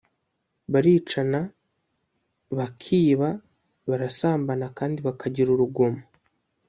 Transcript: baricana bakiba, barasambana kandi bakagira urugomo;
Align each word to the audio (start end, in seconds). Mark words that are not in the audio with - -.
baricana 0.71 1.39
bakiba, 2.57 3.29
barasambana 3.89 4.65
kandi 4.77 4.97
bakagira 5.07 5.49
urugomo; 5.51 6.01